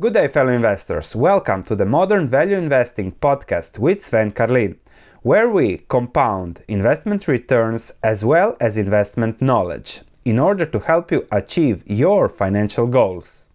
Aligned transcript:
Good 0.00 0.14
day, 0.14 0.28
fellow 0.28 0.52
investors. 0.52 1.16
Welcome 1.16 1.64
to 1.64 1.74
the 1.74 1.84
Modern 1.84 2.28
Value 2.28 2.54
Investing 2.54 3.10
podcast 3.10 3.80
with 3.80 4.00
Sven 4.00 4.30
Carlin, 4.30 4.78
where 5.22 5.50
we 5.50 5.78
compound 5.88 6.60
investment 6.68 7.26
returns 7.26 7.90
as 8.00 8.24
well 8.24 8.56
as 8.60 8.78
investment 8.78 9.42
knowledge 9.42 10.02
in 10.24 10.38
order 10.38 10.64
to 10.66 10.78
help 10.78 11.10
you 11.10 11.26
achieve 11.32 11.82
your 11.84 12.28
financial 12.28 12.86
goals. 12.86 13.48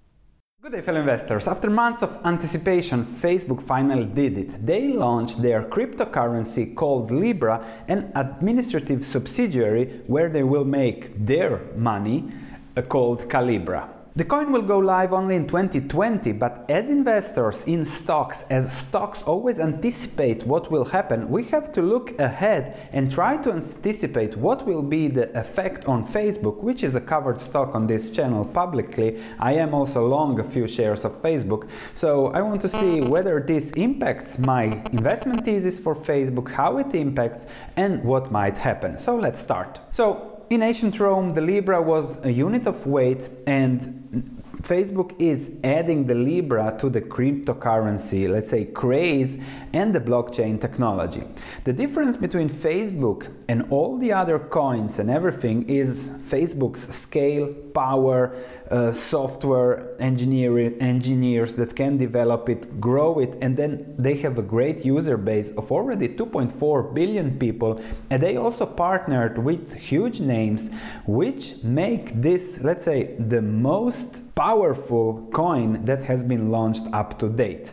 Good 0.62 0.74
day, 0.74 0.82
fellow 0.82 1.00
investors. 1.00 1.48
After 1.48 1.70
months 1.70 2.04
of 2.04 2.20
anticipation, 2.26 3.06
Facebook 3.06 3.64
finally 3.64 4.04
did 4.04 4.38
it. 4.38 4.66
They 4.66 4.90
launched 4.90 5.42
their 5.42 5.64
cryptocurrency 5.64 6.76
called 6.76 7.10
Libra, 7.10 7.66
an 7.88 8.12
administrative 8.16 9.06
subsidiary 9.06 10.02
where 10.08 10.28
they 10.28 10.44
will 10.44 10.66
make 10.66 11.26
their 11.26 11.62
money 11.78 12.34
uh, 12.76 12.82
called 12.82 13.30
Calibra. 13.30 14.03
The 14.16 14.26
coin 14.26 14.52
will 14.52 14.62
go 14.62 14.78
live 14.78 15.12
only 15.12 15.36
in 15.36 15.48
2020, 15.48 16.34
but 16.34 16.66
as 16.70 16.88
investors 16.88 17.64
in 17.66 17.84
stocks, 17.84 18.44
as 18.48 18.72
stocks 18.72 19.24
always 19.24 19.60
anticipate 19.60 20.46
what 20.46 20.72
will 20.72 20.86
happen, 20.86 21.30
we 21.30 21.46
have 21.46 21.74
to 21.74 21.82
look 21.82 22.20
ahead 22.20 22.78
and 22.92 23.12
try 23.12 23.38
to 23.38 23.52
anticipate 23.52 24.38
what 24.38 24.68
will 24.68 24.84
be 24.84 25.08
the 25.08 25.36
effect 25.36 25.86
on 25.86 26.08
Facebook, 26.08 26.58
which 26.58 26.84
is 26.84 26.94
a 26.94 27.02
covered 27.02 27.42
stock 27.42 27.74
on 27.74 27.88
this 27.88 28.12
channel 28.12 28.46
publicly. 28.46 29.20
I 29.40 29.54
am 29.54 29.74
also 29.74 30.08
long 30.08 30.40
a 30.40 30.44
few 30.44 30.68
shares 30.68 31.06
of 31.06 31.20
Facebook, 31.24 31.68
so 31.96 32.28
I 32.28 32.42
want 32.42 32.62
to 32.62 32.70
see 32.70 33.02
whether 33.02 33.40
this 33.40 33.72
impacts 33.72 34.38
my 34.38 34.66
investment 34.92 35.44
thesis 35.44 35.80
for 35.80 35.96
Facebook, 35.96 36.52
how 36.52 36.78
it 36.78 36.94
impacts, 36.94 37.48
and 37.76 38.04
what 38.04 38.32
might 38.32 38.60
happen. 38.60 39.00
So 39.00 39.16
let's 39.16 39.42
start. 39.42 39.80
So 39.92 40.33
in 40.54 40.62
ancient 40.62 41.00
Rome, 41.00 41.34
the 41.34 41.42
Libra 41.42 41.82
was 41.82 42.24
a 42.24 42.32
unit 42.32 42.68
of 42.68 42.86
weight, 42.86 43.28
and 43.48 44.40
Facebook 44.62 45.16
is 45.20 45.60
adding 45.64 46.06
the 46.06 46.14
Libra 46.14 46.78
to 46.80 46.90
the 46.90 47.02
cryptocurrency, 47.02 48.30
let's 48.30 48.52
say, 48.52 48.66
craze 48.66 49.42
and 49.74 49.96
the 49.96 50.00
blockchain 50.00 50.62
technology. 50.62 51.24
The 51.64 51.74
difference 51.74 52.18
between 52.18 52.50
Facebook 52.50 53.34
and 53.50 53.66
all 53.72 53.98
the 53.98 54.14
other 54.14 54.38
coins 54.38 55.00
and 55.00 55.10
everything 55.10 55.68
is 55.68 56.08
Facebook's 56.30 56.88
scale, 56.88 57.54
power, 57.74 58.36
uh, 58.72 58.92
software 58.92 59.96
engineer, 60.00 60.74
engineers 60.80 61.56
that 61.56 61.76
can 61.76 61.98
develop 61.98 62.50
it, 62.50 62.80
grow 62.80 63.20
it, 63.20 63.38
and 63.42 63.58
then 63.58 63.96
they 63.98 64.16
have 64.18 64.38
a 64.38 64.42
great 64.42 64.86
user 64.86 65.18
base 65.18 65.50
of 65.58 65.72
already 65.72 66.08
2.4 66.08 66.94
billion 66.94 67.38
people. 67.40 67.82
And 68.10 68.22
they 68.22 68.38
also 68.38 68.66
partnered 68.66 69.38
with 69.38 69.74
huge 69.74 70.20
names 70.20 70.72
which 71.06 71.64
make 71.64 72.14
this, 72.14 72.64
let's 72.64 72.84
say, 72.84 73.16
the 73.20 73.42
most 73.42 74.36
powerful 74.36 75.30
coin 75.34 75.86
that 75.86 76.04
has 76.04 76.24
been 76.24 76.52
launched 76.52 76.84
up 76.94 77.20
to 77.20 77.30
date. 77.30 77.72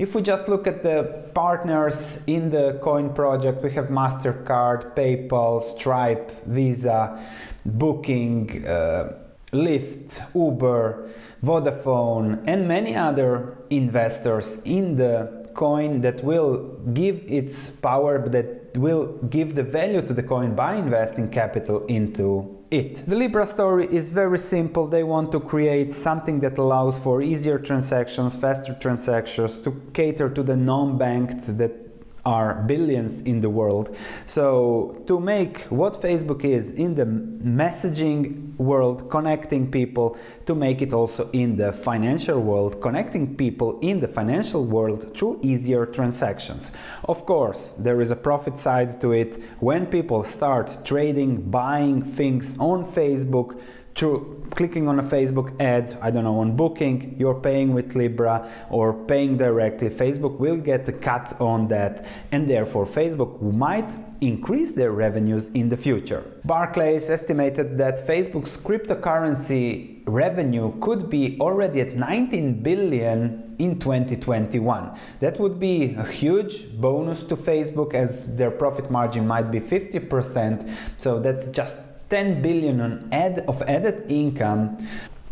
If 0.00 0.14
we 0.14 0.22
just 0.22 0.48
look 0.48 0.66
at 0.66 0.82
the 0.82 1.28
partners 1.34 2.24
in 2.26 2.48
the 2.48 2.78
coin 2.80 3.12
project, 3.12 3.62
we 3.62 3.70
have 3.72 3.88
MasterCard, 3.88 4.96
PayPal, 4.96 5.62
Stripe, 5.62 6.30
Visa, 6.46 7.22
Booking, 7.64 8.66
uh, 8.66 9.16
Lyft, 9.52 10.34
Uber, 10.34 11.10
Vodafone, 11.42 12.42
and 12.46 12.68
many 12.68 12.94
other 12.94 13.58
investors 13.70 14.62
in 14.64 14.96
the 14.96 15.50
coin 15.54 16.00
that 16.02 16.22
will 16.22 16.78
give 16.94 17.22
its 17.26 17.70
power, 17.70 18.28
that 18.28 18.76
will 18.76 19.06
give 19.28 19.54
the 19.56 19.62
value 19.62 20.00
to 20.02 20.14
the 20.14 20.22
coin 20.22 20.54
by 20.54 20.76
investing 20.76 21.28
capital 21.28 21.84
into 21.86 22.56
it. 22.70 23.04
The 23.06 23.16
Libra 23.16 23.46
story 23.46 23.88
is 23.90 24.10
very 24.10 24.38
simple. 24.38 24.86
They 24.86 25.02
want 25.02 25.32
to 25.32 25.40
create 25.40 25.90
something 25.90 26.40
that 26.40 26.56
allows 26.58 26.98
for 26.98 27.20
easier 27.20 27.58
transactions, 27.58 28.36
faster 28.36 28.74
transactions, 28.80 29.58
to 29.58 29.72
cater 29.92 30.30
to 30.30 30.42
the 30.42 30.56
non-banked 30.56 31.58
that 31.58 31.89
are 32.24 32.62
billions 32.66 33.22
in 33.22 33.40
the 33.40 33.50
world. 33.50 33.96
So, 34.26 35.02
to 35.06 35.18
make 35.18 35.62
what 35.70 36.02
Facebook 36.02 36.44
is 36.44 36.72
in 36.72 36.94
the 36.94 37.06
messaging 37.06 38.56
world, 38.56 39.10
connecting 39.10 39.70
people, 39.70 40.18
to 40.46 40.54
make 40.54 40.82
it 40.82 40.92
also 40.92 41.30
in 41.32 41.56
the 41.56 41.72
financial 41.72 42.40
world, 42.40 42.80
connecting 42.82 43.36
people 43.36 43.78
in 43.80 44.00
the 44.00 44.08
financial 44.08 44.64
world 44.64 45.16
through 45.16 45.40
easier 45.42 45.86
transactions. 45.86 46.72
Of 47.04 47.24
course, 47.24 47.72
there 47.78 48.00
is 48.00 48.10
a 48.10 48.16
profit 48.16 48.58
side 48.58 49.00
to 49.00 49.12
it 49.12 49.42
when 49.60 49.86
people 49.86 50.24
start 50.24 50.84
trading, 50.84 51.50
buying 51.50 52.02
things 52.02 52.58
on 52.58 52.84
Facebook 52.84 53.58
through 53.94 54.46
clicking 54.54 54.88
on 54.88 54.98
a 54.98 55.02
Facebook 55.02 55.58
ad, 55.60 55.96
I 56.00 56.10
don't 56.10 56.24
know, 56.24 56.38
on 56.38 56.56
booking, 56.56 57.16
you're 57.18 57.40
paying 57.40 57.74
with 57.74 57.94
Libra 57.94 58.50
or 58.70 58.92
paying 58.92 59.36
directly, 59.36 59.90
Facebook 59.90 60.38
will 60.38 60.56
get 60.56 60.88
a 60.88 60.92
cut 60.92 61.40
on 61.40 61.68
that, 61.68 62.06
and 62.32 62.48
therefore 62.48 62.86
Facebook 62.86 63.40
might 63.42 63.90
increase 64.20 64.72
their 64.72 64.92
revenues 64.92 65.48
in 65.50 65.68
the 65.70 65.76
future. 65.76 66.22
Barclays 66.44 67.08
estimated 67.08 67.78
that 67.78 68.06
Facebook's 68.06 68.56
cryptocurrency 68.56 70.02
revenue 70.06 70.78
could 70.80 71.08
be 71.08 71.38
already 71.40 71.80
at 71.80 71.94
19 71.94 72.62
billion 72.62 73.54
in 73.58 73.78
2021. 73.78 74.98
That 75.20 75.38
would 75.38 75.58
be 75.58 75.94
a 75.94 76.04
huge 76.04 76.78
bonus 76.80 77.22
to 77.24 77.36
Facebook 77.36 77.94
as 77.94 78.36
their 78.36 78.50
profit 78.50 78.90
margin 78.90 79.26
might 79.26 79.50
be 79.50 79.60
50%. 79.60 80.70
So 80.98 81.20
that's 81.20 81.48
just 81.48 81.76
10 82.10 82.42
billion 82.42 82.80
on 82.80 83.08
add 83.12 83.44
of 83.48 83.62
added 83.62 84.04
income. 84.10 84.76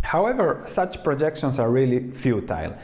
However, 0.02 0.62
such 0.66 1.02
projections 1.04 1.58
are 1.58 1.70
really 1.70 2.10
futile. 2.12 2.74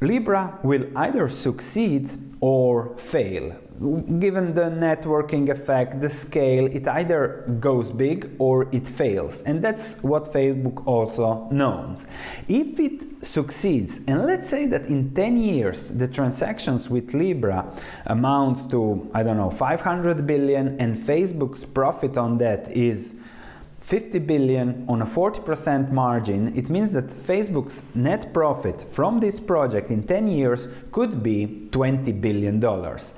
Libra 0.00 0.60
will 0.62 0.86
either 0.96 1.28
succeed 1.28 2.08
or 2.40 2.96
fail. 2.98 3.52
Given 3.80 4.54
the 4.54 4.70
networking 4.70 5.48
effect, 5.48 6.00
the 6.00 6.10
scale, 6.10 6.66
it 6.66 6.86
either 6.86 7.44
goes 7.58 7.90
big 7.90 8.30
or 8.38 8.68
it 8.72 8.86
fails. 8.86 9.42
And 9.42 9.62
that's 9.62 10.02
what 10.02 10.24
Facebook 10.24 10.86
also 10.86 11.48
knows. 11.50 12.06
If 12.46 12.78
it 12.78 13.24
succeeds, 13.26 14.00
and 14.06 14.24
let's 14.24 14.48
say 14.48 14.66
that 14.66 14.86
in 14.86 15.14
10 15.14 15.36
years 15.36 15.88
the 15.88 16.06
transactions 16.06 16.88
with 16.88 17.12
Libra 17.12 17.66
amount 18.06 18.70
to, 18.70 19.10
I 19.12 19.24
don't 19.24 19.36
know, 19.36 19.50
500 19.50 20.26
billion, 20.26 20.80
and 20.80 20.96
Facebook's 20.96 21.64
profit 21.64 22.16
on 22.16 22.38
that 22.38 22.70
is 22.70 23.16
50 23.80 24.18
billion 24.20 24.84
on 24.88 25.00
a 25.00 25.06
40% 25.06 25.90
margin, 25.92 26.54
it 26.56 26.68
means 26.68 26.92
that 26.92 27.08
Facebook's 27.08 27.94
net 27.94 28.34
profit 28.34 28.82
from 28.82 29.20
this 29.20 29.40
project 29.40 29.90
in 29.90 30.02
10 30.02 30.28
years 30.28 30.68
could 30.92 31.22
be 31.22 31.68
20 31.70 32.12
billion 32.12 32.60
dollars. 32.60 33.14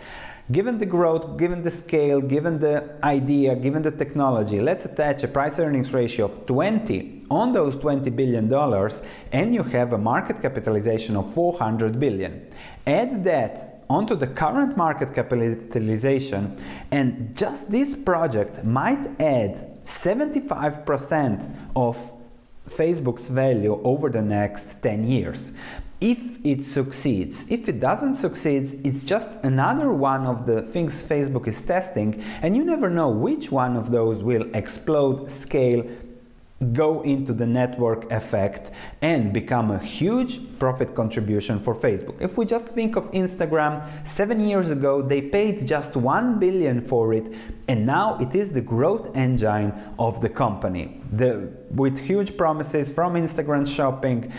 Given 0.52 0.78
the 0.78 0.86
growth, 0.86 1.38
given 1.38 1.62
the 1.62 1.70
scale, 1.70 2.20
given 2.20 2.58
the 2.58 2.96
idea, 3.04 3.54
given 3.54 3.82
the 3.82 3.92
technology, 3.92 4.60
let's 4.60 4.84
attach 4.84 5.22
a 5.22 5.28
price 5.28 5.60
earnings 5.60 5.92
ratio 5.92 6.24
of 6.24 6.44
20 6.46 7.26
on 7.30 7.52
those 7.52 7.78
20 7.78 8.10
billion 8.10 8.48
dollars 8.48 9.02
and 9.30 9.54
you 9.54 9.62
have 9.62 9.92
a 9.92 9.98
market 9.98 10.42
capitalization 10.42 11.14
of 11.14 11.32
400 11.34 12.00
billion. 12.00 12.50
Add 12.84 13.22
that 13.24 13.84
onto 13.88 14.16
the 14.16 14.26
current 14.26 14.76
market 14.76 15.14
capitalization 15.14 16.56
and 16.90 17.36
just 17.36 17.70
this 17.70 17.94
project 17.94 18.64
might 18.64 19.20
add 19.20 19.69
75% 19.84 21.54
of 21.74 21.96
Facebook's 22.68 23.28
value 23.28 23.80
over 23.82 24.08
the 24.08 24.22
next 24.22 24.82
10 24.82 25.04
years. 25.04 25.52
If 26.00 26.44
it 26.44 26.62
succeeds, 26.62 27.50
if 27.50 27.68
it 27.68 27.78
doesn't 27.80 28.14
succeed, 28.14 28.80
it's 28.84 29.04
just 29.04 29.28
another 29.44 29.92
one 29.92 30.26
of 30.26 30.46
the 30.46 30.62
things 30.62 31.06
Facebook 31.06 31.46
is 31.46 31.60
testing, 31.60 32.22
and 32.40 32.56
you 32.56 32.64
never 32.64 32.88
know 32.88 33.10
which 33.10 33.52
one 33.52 33.76
of 33.76 33.90
those 33.90 34.22
will 34.22 34.48
explode, 34.54 35.30
scale, 35.30 35.84
go 36.72 37.00
into 37.00 37.32
the 37.32 37.46
network 37.46 38.10
effect 38.12 38.70
and 39.00 39.32
become 39.32 39.70
a 39.70 39.78
huge 39.78 40.38
profit 40.58 40.94
contribution 40.94 41.58
for 41.58 41.74
Facebook. 41.74 42.20
If 42.20 42.36
we 42.36 42.44
just 42.44 42.68
think 42.68 42.96
of 42.96 43.10
Instagram, 43.12 43.88
7 44.06 44.40
years 44.40 44.70
ago 44.70 45.00
they 45.00 45.22
paid 45.22 45.66
just 45.66 45.96
1 45.96 46.38
billion 46.38 46.82
for 46.82 47.14
it 47.14 47.32
and 47.66 47.86
now 47.86 48.18
it 48.18 48.34
is 48.34 48.52
the 48.52 48.60
growth 48.60 49.16
engine 49.16 49.72
of 49.98 50.20
the 50.20 50.28
company. 50.28 51.00
The, 51.10 51.50
with 51.70 51.98
huge 51.98 52.36
promises 52.36 52.92
from 52.92 53.14
Instagram 53.14 53.66
shopping, 53.66 54.30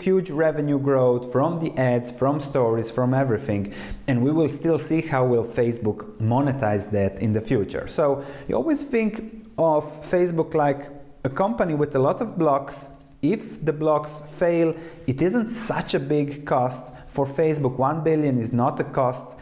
huge 0.00 0.30
revenue 0.30 0.78
growth 0.78 1.32
from 1.32 1.58
the 1.58 1.76
ads, 1.76 2.10
from 2.12 2.40
stories, 2.40 2.90
from 2.90 3.12
everything, 3.12 3.74
and 4.06 4.22
we 4.22 4.30
will 4.30 4.48
still 4.48 4.78
see 4.78 5.00
how 5.02 5.26
will 5.26 5.44
Facebook 5.44 6.16
monetize 6.18 6.90
that 6.92 7.20
in 7.20 7.32
the 7.32 7.40
future. 7.40 7.88
So 7.88 8.24
you 8.46 8.54
always 8.54 8.82
think 8.82 9.46
of 9.58 9.84
Facebook 10.08 10.54
like 10.54 10.99
a 11.24 11.28
company 11.28 11.74
with 11.74 11.94
a 11.94 11.98
lot 11.98 12.20
of 12.20 12.38
blocks, 12.38 12.90
if 13.22 13.64
the 13.64 13.72
blocks 13.72 14.22
fail, 14.38 14.74
it 15.06 15.20
isn't 15.20 15.48
such 15.50 15.94
a 15.94 16.00
big 16.00 16.46
cost. 16.46 16.94
For 17.08 17.26
Facebook, 17.26 17.76
1 17.76 18.02
billion 18.02 18.38
is 18.38 18.52
not 18.52 18.80
a 18.80 18.84
cost. 18.84 19.36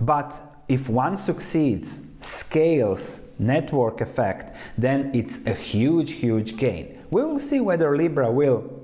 But 0.00 0.34
if 0.68 0.88
one 0.88 1.16
succeeds, 1.16 2.06
scales, 2.20 3.28
network 3.38 4.00
effect, 4.00 4.56
then 4.78 5.10
it's 5.14 5.44
a 5.46 5.54
huge, 5.54 6.12
huge 6.12 6.56
gain. 6.56 6.98
We 7.10 7.24
will 7.24 7.40
see 7.40 7.60
whether 7.60 7.96
Libra 7.96 8.30
will 8.30 8.81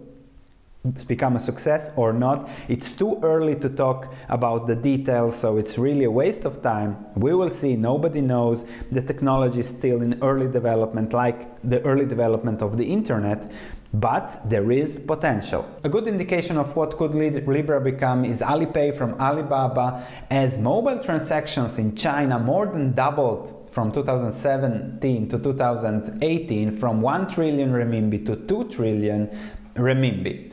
become 1.05 1.37
a 1.37 1.41
success 1.41 1.91
or 1.97 2.13
not. 2.13 2.49
It's 2.69 2.97
too 2.97 3.21
early 3.23 3.57
to 3.57 3.69
talk 3.69 4.13
about 4.29 4.67
the 4.67 4.77
details, 4.77 5.39
so 5.39 5.57
it's 5.57 5.79
really 5.79 6.05
a 6.05 6.11
waste 6.11 6.45
of 6.45 6.63
time. 6.63 6.97
We 7.17 7.35
will 7.35 7.51
see. 7.51 7.77
Nobody 7.77 8.21
knows. 8.21 8.65
The 8.91 9.03
technology 9.03 9.61
is 9.61 9.69
still 9.69 10.03
in 10.03 10.19
early 10.23 10.49
development, 10.49 11.13
like 11.13 11.61
the 11.63 11.83
early 11.83 12.07
development 12.07 12.63
of 12.63 12.77
the 12.77 12.93
internet 12.93 13.51
but 13.93 14.49
there 14.49 14.71
is 14.71 14.99
potential. 14.99 15.67
A 15.83 15.89
good 15.89 16.07
indication 16.07 16.59
of 16.59 16.77
what 16.77 16.97
could 16.99 17.15
Libra 17.15 17.81
become 17.81 18.25
is 18.25 18.43
Alipay 18.43 18.95
from 18.95 19.15
Alibaba 19.19 20.07
as 20.31 20.59
mobile 20.59 21.03
transactions 21.03 21.79
in 21.79 21.97
China 21.97 22.39
more 22.39 22.67
than 22.67 22.93
doubled 22.93 23.71
from 23.71 23.91
2017 23.91 25.29
to 25.29 25.39
2018 25.39 26.77
from 26.77 27.01
1 27.01 27.29
trillion 27.29 27.73
renminbi 27.73 28.25
to 28.27 28.37
2 28.37 28.69
trillion 28.69 29.29
renminbi. 29.75 30.53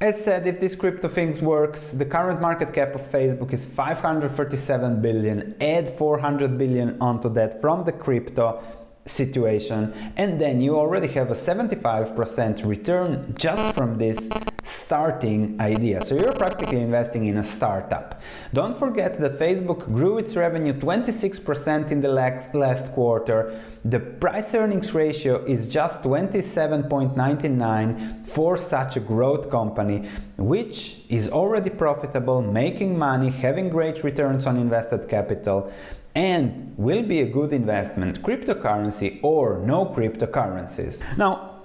As 0.00 0.24
said, 0.24 0.46
if 0.46 0.60
this 0.60 0.76
crypto 0.76 1.08
thing 1.08 1.36
works, 1.44 1.90
the 1.90 2.04
current 2.04 2.40
market 2.40 2.72
cap 2.72 2.94
of 2.94 3.02
Facebook 3.02 3.52
is 3.52 3.64
537 3.64 5.02
billion. 5.02 5.56
Add 5.60 5.88
400 5.88 6.56
billion 6.56 6.96
onto 7.00 7.28
that 7.30 7.60
from 7.60 7.84
the 7.84 7.90
crypto 7.90 8.62
situation 9.04 9.92
and 10.16 10.40
then 10.40 10.60
you 10.60 10.76
already 10.76 11.08
have 11.08 11.30
a 11.30 11.34
75% 11.34 12.64
return 12.64 13.34
just 13.36 13.74
from 13.74 13.96
this 13.96 14.28
starting 14.62 15.60
idea. 15.60 16.02
So 16.02 16.14
you're 16.14 16.32
practically 16.32 16.80
investing 16.80 17.26
in 17.26 17.36
a 17.38 17.44
startup. 17.44 18.20
Don't 18.52 18.76
forget 18.76 19.18
that 19.20 19.32
Facebook 19.32 19.86
grew 19.86 20.18
its 20.18 20.36
revenue 20.36 20.72
26% 20.72 21.90
in 21.90 22.00
the 22.00 22.08
last 22.08 22.92
quarter. 22.92 23.60
The 23.84 24.00
price 24.00 24.54
earnings 24.54 24.94
ratio 24.94 25.44
is 25.44 25.68
just 25.68 26.02
27.99 26.02 28.26
for 28.26 28.56
such 28.56 28.96
a 28.96 29.00
growth 29.00 29.50
company, 29.50 30.08
which 30.36 31.02
is 31.08 31.28
already 31.30 31.70
profitable, 31.70 32.42
making 32.42 32.98
money, 32.98 33.30
having 33.30 33.68
great 33.68 34.02
returns 34.04 34.46
on 34.46 34.56
invested 34.56 35.08
capital 35.08 35.72
and 36.14 36.74
will 36.76 37.02
be 37.02 37.20
a 37.20 37.26
good 37.26 37.52
investment, 37.52 38.22
cryptocurrency 38.22 39.20
or 39.22 39.58
no 39.60 39.86
cryptocurrencies. 39.86 41.04
Now, 41.16 41.62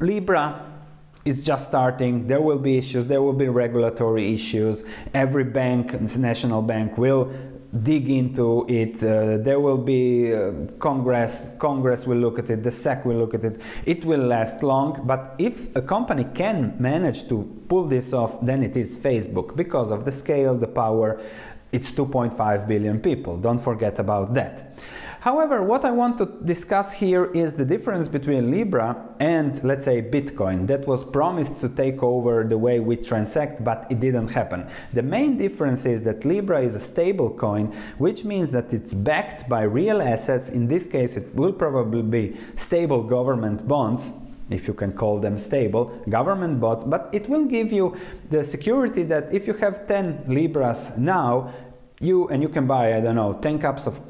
Libra 0.00 0.66
is 1.24 1.42
just 1.42 1.68
starting. 1.68 2.26
There 2.26 2.40
will 2.40 2.58
be 2.58 2.78
issues, 2.78 3.06
there 3.06 3.22
will 3.22 3.32
be 3.32 3.48
regulatory 3.48 4.34
issues. 4.34 4.84
Every 5.14 5.44
bank, 5.44 6.00
national 6.16 6.62
bank, 6.62 6.98
will 6.98 7.32
dig 7.72 8.10
into 8.10 8.66
it. 8.68 9.02
Uh, 9.02 9.38
there 9.38 9.58
will 9.58 9.78
be 9.78 10.34
uh, 10.34 10.52
Congress. 10.78 11.56
Congress 11.58 12.06
will 12.06 12.18
look 12.18 12.38
at 12.38 12.50
it. 12.50 12.62
The 12.62 12.70
SEC 12.70 13.04
will 13.04 13.16
look 13.16 13.34
at 13.34 13.44
it. 13.44 13.60
It 13.86 14.04
will 14.04 14.20
last 14.20 14.62
long. 14.62 15.02
But 15.04 15.36
if 15.38 15.74
a 15.74 15.82
company 15.82 16.26
can 16.34 16.76
manage 16.78 17.28
to 17.28 17.64
pull 17.68 17.86
this 17.86 18.12
off, 18.12 18.44
then 18.44 18.62
it 18.62 18.76
is 18.76 18.96
Facebook 18.96 19.56
because 19.56 19.90
of 19.90 20.04
the 20.04 20.12
scale, 20.12 20.54
the 20.54 20.68
power, 20.68 21.20
it's 21.70 21.90
2.5 21.92 22.68
billion 22.68 23.00
people. 23.00 23.38
Don't 23.38 23.58
forget 23.58 23.98
about 23.98 24.34
that. 24.34 24.76
However, 25.22 25.62
what 25.62 25.84
I 25.84 25.92
want 25.92 26.18
to 26.18 26.26
discuss 26.26 26.94
here 26.94 27.26
is 27.26 27.54
the 27.54 27.64
difference 27.64 28.08
between 28.08 28.50
Libra 28.50 29.00
and, 29.20 29.62
let's 29.62 29.84
say, 29.84 30.02
Bitcoin 30.02 30.66
that 30.66 30.84
was 30.88 31.04
promised 31.04 31.60
to 31.60 31.68
take 31.68 32.02
over 32.02 32.42
the 32.42 32.58
way 32.58 32.80
we 32.80 32.96
transact, 32.96 33.62
but 33.62 33.86
it 33.88 34.00
didn't 34.00 34.30
happen. 34.30 34.66
The 34.92 35.04
main 35.04 35.38
difference 35.38 35.86
is 35.86 36.02
that 36.02 36.24
Libra 36.24 36.62
is 36.62 36.74
a 36.74 36.80
stable 36.80 37.30
coin, 37.30 37.66
which 37.98 38.24
means 38.24 38.50
that 38.50 38.72
it's 38.72 38.92
backed 38.92 39.48
by 39.48 39.62
real 39.62 40.02
assets. 40.02 40.50
In 40.50 40.66
this 40.66 40.88
case, 40.88 41.16
it 41.16 41.32
will 41.36 41.52
probably 41.52 42.02
be 42.02 42.36
stable 42.56 43.04
government 43.04 43.68
bonds, 43.68 44.10
if 44.50 44.66
you 44.66 44.74
can 44.74 44.92
call 44.92 45.20
them 45.20 45.38
stable, 45.38 46.02
government 46.08 46.58
bonds, 46.58 46.82
but 46.82 47.08
it 47.12 47.28
will 47.28 47.44
give 47.44 47.72
you 47.72 47.96
the 48.30 48.44
security 48.44 49.04
that 49.04 49.32
if 49.32 49.46
you 49.46 49.54
have 49.54 49.86
10 49.86 50.24
Libras 50.26 50.98
now, 50.98 51.52
you 52.00 52.26
and 52.28 52.42
you 52.42 52.48
can 52.48 52.66
buy, 52.66 52.96
I 52.96 53.00
don't 53.00 53.14
know, 53.14 53.34
10 53.34 53.60
cups 53.60 53.86
of 53.86 54.00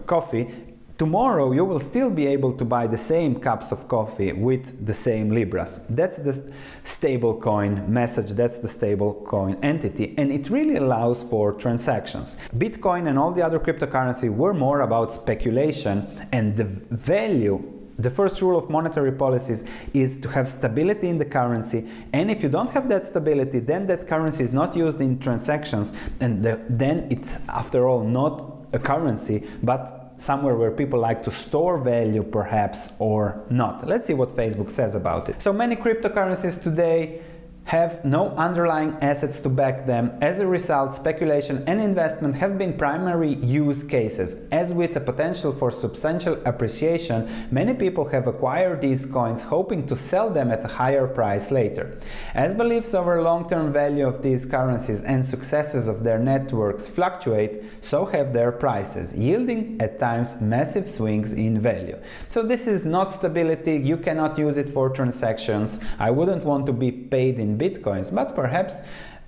coffee, 0.00 0.50
tomorrow 0.98 1.52
you 1.52 1.64
will 1.64 1.80
still 1.80 2.10
be 2.10 2.26
able 2.26 2.52
to 2.52 2.64
buy 2.64 2.86
the 2.86 2.98
same 2.98 3.34
cups 3.40 3.72
of 3.72 3.88
coffee 3.88 4.32
with 4.32 4.86
the 4.86 4.94
same 4.94 5.30
libras. 5.30 5.84
That's 5.88 6.18
the 6.18 6.52
stable 6.84 7.40
coin 7.40 7.92
message 7.92 8.30
that's 8.32 8.58
the 8.58 8.68
stable 8.68 9.14
coin 9.26 9.58
entity 9.62 10.14
and 10.16 10.30
it 10.30 10.50
really 10.50 10.76
allows 10.76 11.22
for 11.22 11.52
transactions. 11.52 12.36
Bitcoin 12.56 13.08
and 13.08 13.18
all 13.18 13.32
the 13.32 13.42
other 13.42 13.58
cryptocurrency 13.58 14.34
were 14.34 14.54
more 14.54 14.80
about 14.80 15.14
speculation 15.14 16.28
and 16.32 16.56
the 16.56 16.64
value 16.64 17.70
the 17.96 18.10
first 18.10 18.42
rule 18.42 18.58
of 18.58 18.68
monetary 18.68 19.12
policies 19.12 19.64
is 19.92 20.20
to 20.20 20.28
have 20.28 20.48
stability 20.48 21.08
in 21.08 21.18
the 21.18 21.24
currency 21.24 21.88
and 22.12 22.28
if 22.28 22.42
you 22.42 22.48
don't 22.48 22.70
have 22.70 22.88
that 22.88 23.06
stability 23.06 23.60
then 23.60 23.86
that 23.86 24.08
currency 24.08 24.42
is 24.42 24.52
not 24.52 24.74
used 24.74 25.00
in 25.00 25.18
transactions 25.18 25.92
and 26.20 26.44
the, 26.44 26.60
then 26.68 27.06
it's 27.08 27.38
after 27.48 27.86
all 27.86 28.02
not 28.02 28.53
a 28.74 28.78
currency 28.78 29.46
but 29.62 30.12
somewhere 30.16 30.56
where 30.56 30.70
people 30.70 30.98
like 31.00 31.22
to 31.22 31.30
store 31.30 31.78
value 31.78 32.22
perhaps 32.22 32.92
or 32.98 33.44
not. 33.50 33.86
Let's 33.86 34.06
see 34.06 34.14
what 34.14 34.30
facebook 34.30 34.70
says 34.70 34.94
about 34.94 35.28
it. 35.28 35.42
So 35.42 35.52
many 35.52 35.76
cryptocurrencies 35.76 36.62
today 36.62 37.20
have 37.64 38.04
no 38.04 38.28
underlying 38.36 38.94
assets 39.00 39.40
to 39.40 39.48
back 39.48 39.86
them. 39.86 40.12
As 40.20 40.38
a 40.38 40.46
result, 40.46 40.92
speculation 40.92 41.64
and 41.66 41.80
investment 41.80 42.34
have 42.34 42.58
been 42.58 42.76
primary 42.76 43.34
use 43.36 43.82
cases. 43.82 44.46
As 44.52 44.74
with 44.74 44.92
the 44.92 45.00
potential 45.00 45.50
for 45.50 45.70
substantial 45.70 46.40
appreciation, 46.44 47.28
many 47.50 47.72
people 47.72 48.04
have 48.06 48.26
acquired 48.26 48.82
these 48.82 49.06
coins 49.06 49.42
hoping 49.42 49.86
to 49.86 49.96
sell 49.96 50.28
them 50.28 50.50
at 50.50 50.64
a 50.64 50.68
higher 50.68 51.06
price 51.06 51.50
later. 51.50 51.98
As 52.34 52.54
beliefs 52.54 52.92
over 52.92 53.22
long-term 53.22 53.72
value 53.72 54.06
of 54.06 54.22
these 54.22 54.44
currencies 54.44 55.02
and 55.02 55.24
successes 55.24 55.88
of 55.88 56.04
their 56.04 56.18
networks 56.18 56.86
fluctuate, 56.86 57.64
so 57.80 58.04
have 58.04 58.34
their 58.34 58.52
prices, 58.52 59.14
yielding 59.14 59.80
at 59.80 59.98
times 59.98 60.40
massive 60.40 60.86
swings 60.86 61.32
in 61.32 61.58
value. 61.60 61.98
So 62.28 62.42
this 62.42 62.66
is 62.66 62.84
not 62.84 63.10
stability, 63.10 63.76
you 63.76 63.96
cannot 63.96 64.36
use 64.38 64.58
it 64.58 64.68
for 64.68 64.90
transactions. 64.90 65.80
I 65.98 66.10
wouldn't 66.10 66.44
want 66.44 66.66
to 66.66 66.72
be 66.72 66.92
paid 66.92 67.38
in 67.54 67.58
bitcoins, 67.58 68.14
but 68.14 68.34
perhaps 68.34 68.80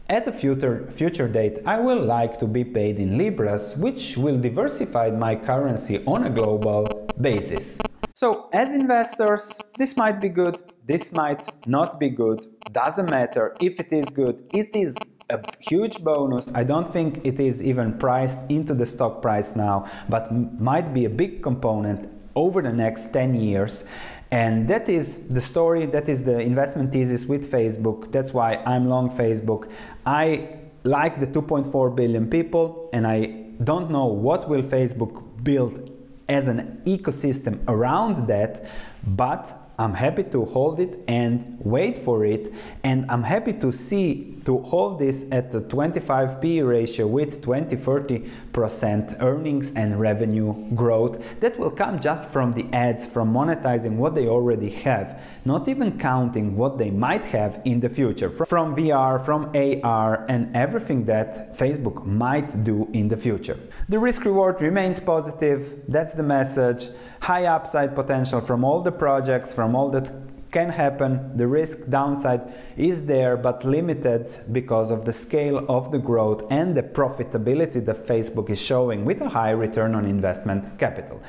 at 0.09 0.27
a 0.27 0.33
future, 0.33 0.87
future 0.91 1.29
date, 1.29 1.59
I 1.67 1.79
will 1.79 2.01
like 2.01 2.39
to 2.39 2.47
be 2.47 2.65
paid 2.65 2.99
in 2.99 3.19
Libras, 3.19 3.77
which 3.77 4.17
will 4.17 4.39
diversify 4.39 5.11
my 5.11 5.35
currency 5.35 6.05
on 6.07 6.25
a 6.25 6.31
global 6.31 7.09
basis. 7.21 7.79
So, 8.15 8.49
as 8.53 8.75
investors, 8.75 9.59
this 9.77 9.97
might 9.97 10.21
be 10.21 10.29
good, 10.29 10.57
this 10.87 11.13
might 11.13 11.43
not 11.67 11.99
be 11.99 12.09
good, 12.09 12.47
doesn't 12.73 13.11
matter. 13.11 13.55
If 13.61 13.81
it 13.81 13.93
is 13.93 14.07
good, 14.07 14.49
it 14.55 14.75
is 14.75 14.95
a 15.29 15.43
huge 15.61 15.99
bonus. 15.99 16.55
I 16.55 16.63
don't 16.63 16.91
think 16.91 17.27
it 17.27 17.41
is 17.41 17.63
even 17.63 17.99
priced 17.99 18.49
into 18.49 18.75
the 18.75 18.87
stock 18.87 19.21
price 19.21 19.57
now, 19.57 19.87
but 20.09 20.33
might 20.61 20.95
be 20.95 21.05
a 21.05 21.11
big 21.11 21.43
component 21.43 22.09
over 22.37 22.63
the 22.63 22.73
next 22.73 23.13
10 23.13 23.35
years. 23.35 23.89
And 24.31 24.69
that 24.69 24.89
is 24.89 25.29
the 25.29 25.41
story, 25.41 25.87
that 25.87 26.09
is 26.09 26.25
the 26.25 26.39
investment 26.39 26.93
thesis 26.93 27.27
with 27.27 27.51
Facebook. 27.51 28.13
That's 28.13 28.33
why 28.33 28.57
I'm 28.67 28.89
long 28.89 29.11
Facebook. 29.11 29.71
I 30.05 30.49
like 30.85 31.19
the 31.19 31.27
2.4 31.27 31.97
billion 31.97 32.29
people 32.31 32.89
and 32.93 33.07
I 33.07 33.45
don't 33.63 33.91
know 33.91 34.07
what 34.07 34.49
will 34.49 34.63
Facebook 34.63 35.43
build 35.43 35.91
as 36.29 36.49
an 36.49 36.83
ecosystem 36.85 37.61
around 37.69 38.27
that, 38.29 38.69
but 39.07 39.66
I'm 39.79 39.95
happy 39.95 40.25
to 40.25 40.45
hold 40.45 40.81
it 40.81 40.99
and 41.07 41.59
wait 41.61 41.99
for 41.99 42.25
it 42.25 42.53
and 42.83 43.11
I'm 43.11 43.25
happy 43.25 43.53
to 43.55 43.73
see 43.73 44.37
to 44.47 44.59
hold 44.59 44.99
this 45.01 45.27
at 45.33 45.51
the 45.51 45.61
25 45.61 46.41
P 46.41 46.63
ratio 46.63 47.07
with 47.07 47.43
20 47.43 47.77
30% 47.77 49.17
earnings 49.21 49.73
and 49.75 50.01
revenue 50.01 50.55
growth 50.75 51.41
that 51.41 51.59
will 51.59 51.71
come 51.71 52.01
just 52.01 52.29
from 52.29 52.53
the 52.53 52.67
ads, 52.73 53.07
from 53.07 53.33
monetizing 53.33 53.97
what 53.97 54.15
they 54.15 54.27
already 54.27 54.71
have, 54.71 55.21
not 55.45 55.69
even 55.69 55.99
counting 55.99 56.57
what 56.57 56.79
they 56.79 56.91
might 56.91 57.25
have 57.27 57.61
in 57.65 57.81
the 57.81 57.89
future 57.89 58.31
from 58.31 58.75
VR, 58.75 59.25
from 59.25 59.51
AR, 59.55 60.25
and 60.29 60.55
everything 60.55 61.05
that 61.07 61.57
Facebook 61.57 62.05
might 62.05 62.65
do 62.65 62.89
in 62.93 63.09
the 63.09 63.17
future. 63.17 63.59
The 63.89 63.99
risk 63.99 64.25
reward 64.25 64.61
remains 64.61 65.01
positive, 65.01 65.83
that's 65.89 66.15
the 66.15 66.23
message. 66.23 66.89
High 67.27 67.47
upside 67.47 67.97
potential 67.97 68.41
from 68.41 68.63
all 68.63 68.83
the 68.83 68.93
projects, 68.93 69.53
from 69.53 69.75
all 69.75 69.91
that 69.91 70.13
can 70.53 70.69
happen. 70.71 71.37
The 71.37 71.49
risk 71.49 71.91
downside 71.91 72.43
is 72.77 73.07
there, 73.07 73.37
but 73.37 73.65
limited 73.65 74.25
because 74.53 74.93
of 74.93 75.05
the 75.07 75.13
scale 75.13 75.59
of 75.69 75.91
the 75.91 75.99
growth 75.99 76.45
and 76.53 76.77
the 76.77 76.85
profitability 76.85 77.85
that 77.85 78.07
Facebook 78.07 78.49
is 78.49 78.61
showing 78.61 79.05
with 79.05 79.21
a 79.21 79.31
high 79.31 79.51
return 79.51 79.97
on 79.97 80.05
investment 80.05 80.79
capital. 80.79 81.21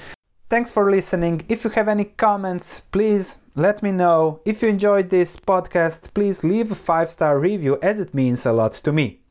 Thanks 0.46 0.72
for 0.72 0.92
listening. 0.92 1.42
If 1.50 1.64
you 1.64 1.72
have 1.72 1.88
any 1.88 2.06
comments, 2.06 2.82
please 2.82 3.40
let 3.56 3.82
me 3.82 3.92
know. 3.92 4.40
If 4.46 4.62
you 4.62 4.68
enjoyed 4.70 5.10
this 5.10 5.36
podcast, 5.36 6.14
please 6.14 6.44
leave 6.44 6.72
a 6.72 6.76
five 6.76 7.10
star 7.10 7.40
review 7.40 7.80
as 7.82 8.00
it 8.00 8.14
means 8.14 8.46
a 8.46 8.54
lot 8.54 8.74
to 8.86 8.92
me. 8.92 9.22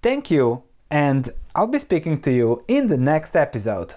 Thank 0.00 0.30
you, 0.30 0.62
and 0.92 1.30
I'll 1.56 1.66
be 1.66 1.80
speaking 1.80 2.18
to 2.20 2.30
you 2.30 2.62
in 2.68 2.86
the 2.86 2.98
next 2.98 3.34
episode. 3.34 3.96